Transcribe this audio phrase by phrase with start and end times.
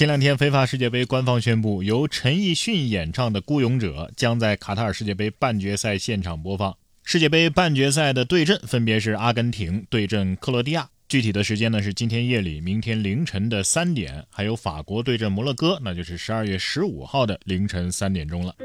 [0.00, 6.74] 前两天，非法世界杯官方宣布，由陈奕迅演唱的《孤勇者》将在卡塔尔世界杯半决赛现场播放。
[7.04, 18.56] 世界杯半决赛的对阵分别是阿根廷对阵克罗地亚，具体的时间呢是今天夜里、明天凌晨的三点，还有法国对阵摩洛哥，那就是十二月十五号的凌晨三点钟了。《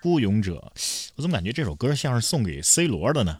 [0.00, 0.72] 孤勇者》，
[1.16, 3.36] 我怎么感觉这首歌像是送给 C 罗的呢？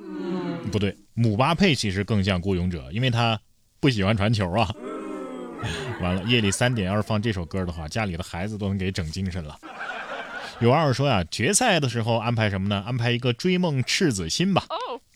[0.72, 3.40] 不对，姆巴佩其实更像《孤勇者》，因为他
[3.78, 4.68] 不喜欢传球啊。
[6.00, 9.58] 完了，夜里三点要是放这首歌的话，家里的孩子都能给整精神了。
[10.60, 12.82] 有网友说呀，决赛的时候安排什么呢？
[12.86, 14.64] 安排一个追梦赤子心吧。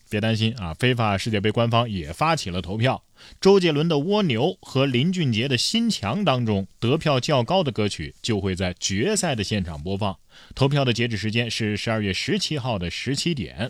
[0.09, 3.03] 别担心啊，非法世界杯官方也发起了投票，
[3.41, 10.17] 周杰伦的《蜗牛》和林俊杰的《心墙》当中得票较高的歌曲就会在决赛的现场播放。
[10.55, 13.69] 投票的截止时间是十二月十七号的十七点。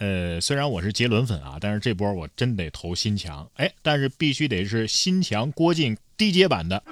[0.00, 6.82] 呃，虽然我是杰伦粉啊，但是这波我真得投心墙，哎，但是必须得是心墙郭靖低阶版的，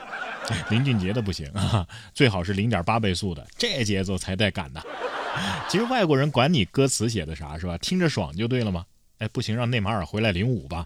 [0.71, 4.81] 林俊杰的不行啊，最好是零点八倍速的，这节奏才带感呢。
[5.69, 7.77] 其实外国人管你歌词写的啥是吧？
[7.79, 8.85] 听着爽就对了吗？
[9.19, 10.85] 哎，不行，让内马尔回来领舞吧。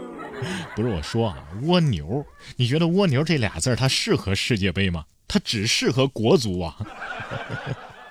[0.74, 2.24] 不是我说啊，蜗牛，
[2.56, 5.04] 你觉得蜗牛这俩字它适合世界杯吗？
[5.28, 6.76] 它只适合国足啊。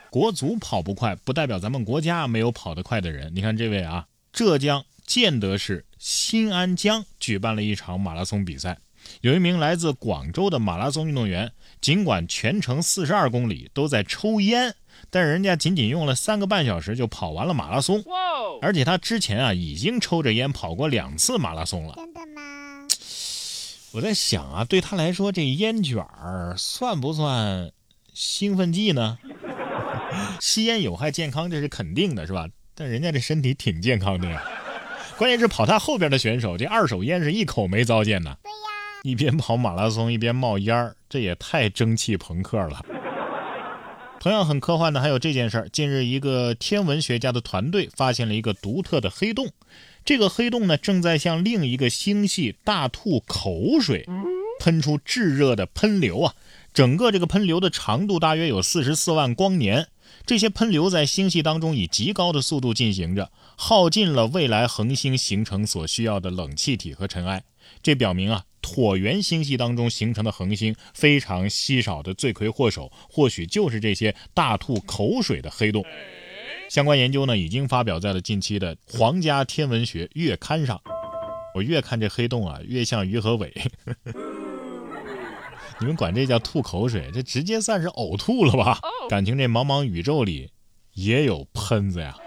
[0.10, 3.32] 国足跑不快，不代表咱们国家没有跑得快的人。
[3.36, 8.80] 你看这位啊，浙江建德市新安江举办了一场马拉松比赛，
[9.22, 14.74] 有一名来自广州的马拉松运动员，尽管全程四十二公里都在抽烟，
[15.12, 18.04] 但是人家仅仅用了三个半小时就跑完了马拉松。
[18.62, 21.94] 而且他之前啊已经抽着烟跑过两次马拉松了。
[21.96, 22.88] 真的吗？
[23.92, 27.72] 我在想啊，对他来说，这烟卷儿算不算
[28.14, 29.18] 兴奋剂呢？
[30.40, 32.48] 吸烟有害健康，这是肯定的，是吧？
[32.76, 34.44] 但人家这身体挺健康的呀。
[35.18, 38.38] 关键是跑他后边的选手，这二手烟是一口没糟践呢。
[38.44, 38.56] 对呀，
[39.04, 42.86] 一边跑马拉松一边冒烟儿，这也太蒸汽朋克了。
[44.20, 49.50] 同样很科幻的还有这件事儿：近日，一个天文学家的团队发现了一个独特的黑洞，
[50.04, 54.06] 这个黑洞呢正在向另一个星系大吐口水，
[54.60, 56.33] 喷出炙热的喷流啊！
[56.80, 59.90] 整个这个喷流的长度大约有四十四万光年。
[60.26, 67.44] 这些喷流在星系当中以极高的速度进行着，耗尽了未来恒星形成所需要的冷气体和尘埃。
[67.84, 75.84] 这表明啊，椭圆星系当中形成的恒星非常稀少的罪魁祸首，或许就是这些大吐口水的黑洞。
[76.70, 80.80] 相关研究呢，已经发表在了近期的《皇家天文学月刊》上。
[81.54, 83.54] 我越看这黑洞啊，越像于和伟。
[85.80, 88.80] 你们管这叫吐口水，这直接算是呕吐了吧？
[89.10, 90.50] 感情这茫茫宇宙里
[90.94, 92.17] 也有喷子呀，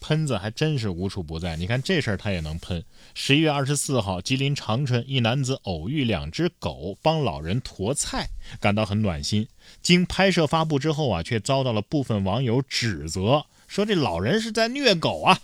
[0.00, 1.56] 喷子还真是无处不在。
[1.56, 2.84] 你看这事儿他也能喷。
[3.14, 8.28] 十一月二十四号，吉林长春一男子偶遇两只狗帮老人驮菜，
[8.60, 9.48] 感到很暖心。
[9.80, 15.40] 经拍摄发布之后啊，却遭到了部分网友指责，说这老人是在虐狗啊。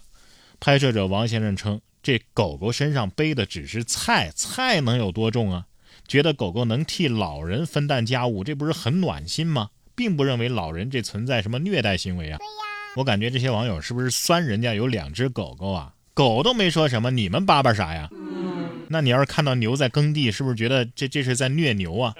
[0.61, 5.67] 拍摄者王先生称，这狗狗身上背的只是菜，菜能有多重啊？
[6.09, 9.69] 觉得狗狗能替老人分担家务，这不是很暖心吗？
[9.95, 12.39] 并不认为老人这存在什么虐待行为啊。
[12.39, 12.51] 对呀，
[12.97, 15.93] 我感觉这些网友是不是酸人家有两只狗狗啊？
[16.15, 18.09] 狗都没说什么，你们叭叭啥呀？
[18.89, 22.15] 那你要是看到牛在耕地，是不是觉得这这是在虐牛啊？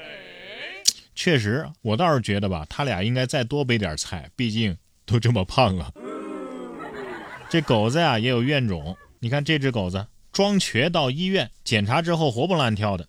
[1.15, 5.91] 确实，我倒是觉得吧，他俩应该再多备点菜，毕竟都这么胖了。
[7.49, 13.09] 这狗子呀也有怨种，你看这只狗子装瘸到医院检查之后活蹦乱跳的。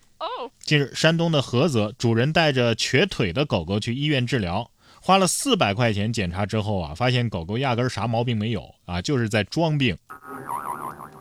[0.70, 4.70] 近日，山东的菏泽主人带着瘸腿的狗狗去医院治疗，
[5.02, 9.98] 花了四百块钱检查之后啊，发现狗狗压根啥毛病没有啊，就是在装病。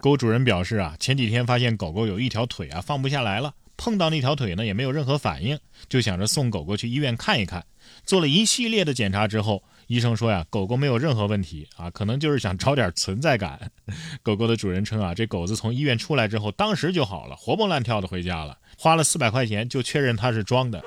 [0.03, 7.65] 狗主人表示啊，前几天发现狗狗有一条腿啊放不下来了，碰到那条腿呢也没有任何反应，就想着送狗狗去医院看一看。
[8.04, 13.71] 做了一系列的检查之后，医生说呀，狗狗没有任何问题啊，可能就是想找点存在感。
[14.22, 18.56] 狗狗的主人称啊，这狗子从医院出来之后，当时就好了，活蹦乱跳的回家了。
[18.77, 20.84] 花了四百块钱就确认它是装的，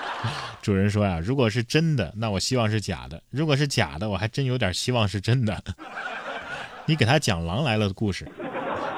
[0.62, 5.62] 主人说呀，如果是真的，那我希望是假的；如果是假的，我还真有点希望是真的。
[6.86, 8.26] 你给他讲《狼来了》的故事，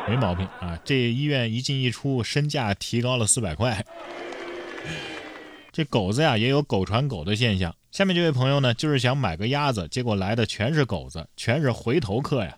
[0.08, 0.78] 没毛病啊！
[0.84, 3.84] 这医院一进一出，身价提高了四百块。
[5.72, 7.74] 这狗子呀，也有狗传狗的现象。
[7.90, 12.56] 下面这位朋友呢，就是想买个鸭子，结果来的全是狗子，全是回头客呀。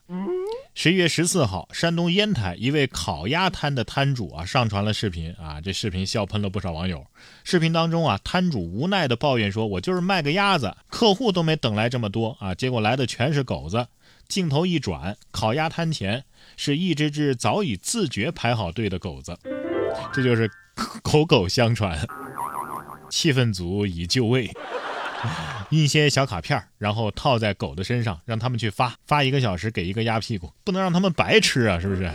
[0.74, 7.02] 十一月十四号，山东烟台一位烤鸭摊的摊主啊，上传了视频啊，这视频笑喷了不少网友。
[7.44, 13.86] 视频当中啊，摊主无奈的抱怨说：“我就是卖个鸭子，客户都没等来这么多啊，结果来的全是狗子。”
[14.28, 16.24] 镜头一转，烤鸭摊前
[16.58, 19.36] 是一只只早已自觉排好队的狗子，
[20.12, 20.50] 这就是
[21.02, 21.98] 口口相传，
[23.10, 24.50] 气氛组已就位。
[25.70, 32.10] 印些小卡片，然后套在狗的身上，让他们去发，发一个小时给一个鸭屁股，不能让他们白吃啊，是不是？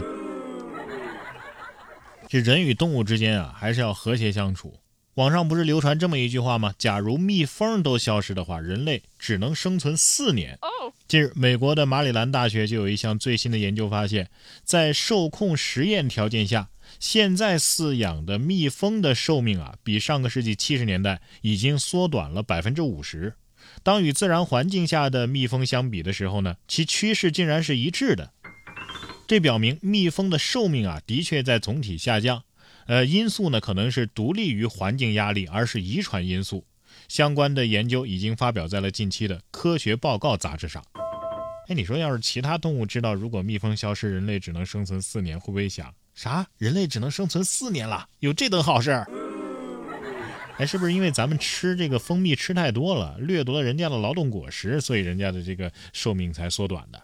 [2.28, 4.80] 这人与动物之间啊，还是要和谐相处。
[5.14, 6.74] 网上不是流传这么一句话吗？
[6.78, 10.60] 假如蜜蜂都消失的话，人类只能生存四年。
[11.08, 14.30] 近日，美国的马里兰大学就有一项最新的研究发现，
[14.64, 16.70] 在受控实验条件下。
[17.00, 23.36] 现在饲养的蜜蜂的寿命啊，比上个世纪七十年代已经缩短了百分之五十。
[23.84, 28.32] 当与自然环境下的蜜蜂相比的时候呢，其趋势竟然是一致的。
[29.28, 32.44] 这表明蜜蜂的寿命啊，的确在总体下降。
[32.86, 36.64] 呃，因素呢可能是独立于环境压力，而是遗传因素。
[37.08, 40.84] 相关的研究已经发表在了近期的《科学报告》杂志上。
[41.68, 45.94] 哎，你说要是其他动物知道如果蜜蜂消失，人类只能生存四年，会不会想？
[46.16, 46.48] 啥？
[46.58, 48.08] 人类只能生存四年了？
[48.20, 49.06] 有这等好事？
[50.58, 57.04] 哎，是不是因为咱们吃这个蜂蜜吃太多了，掠夺了人家的劳动果实，所以人家的这个寿命才缩短的？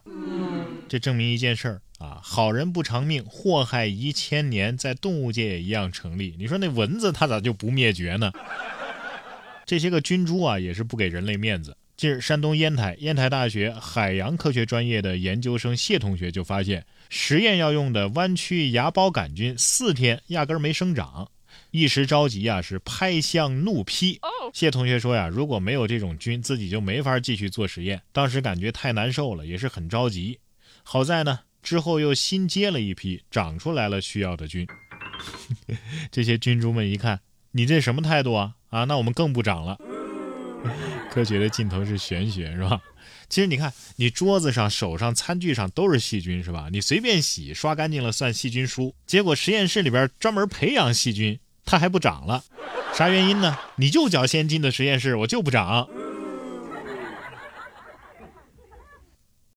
[0.88, 6.36] 这证明一件事儿啊，好人不长命，祸害一千年，在动物界也一样成立。
[6.40, 8.32] 你说那蚊子它咋就不灭绝呢？
[9.66, 11.76] 这些个菌株啊，也是不给人类面子。
[11.96, 21.30] 近日，山东烟台烟台大学海洋科学专业的研究生谢同学就发现，实验要用的弯曲芽孢杆菌四天压根儿没生长，
[21.72, 24.20] 一时着急啊，是拍向怒批。
[24.54, 28.02] 谢同学说呀，如果没有这种菌，自己就没法继续做实验。
[28.12, 30.40] 当时感觉太难受了，也是很着急。
[30.82, 34.68] 好在呢，之后又新接了一批，长出来了需要的菌。
[36.12, 37.22] 这些菌株们一看，
[37.52, 38.56] 你这什么态度啊？
[38.74, 39.78] 啊，那我们更不长了。
[41.14, 42.82] 科学的尽头是玄学，是吧？
[43.30, 46.70] 其实你看，你桌子上、手上、餐具上都是细菌，是吧？
[46.72, 48.96] 你随便洗，刷干净了算细菌输。
[49.06, 52.44] 结果实验室里边专门培养细菌，它还不长了，
[52.96, 53.56] 啥原因呢？
[53.76, 55.88] 你就较先进的实验室，我就不长。